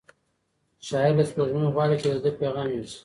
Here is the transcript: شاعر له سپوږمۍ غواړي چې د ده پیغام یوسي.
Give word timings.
شاعر 0.87 1.11
له 1.17 1.23
سپوږمۍ 1.29 1.67
غواړي 1.73 1.95
چې 2.01 2.07
د 2.09 2.15
ده 2.23 2.31
پیغام 2.41 2.67
یوسي. 2.71 2.97